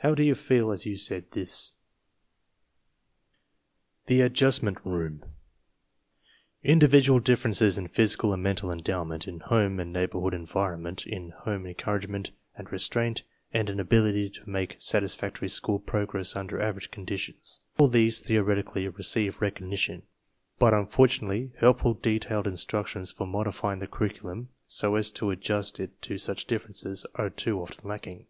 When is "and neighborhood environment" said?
9.80-11.06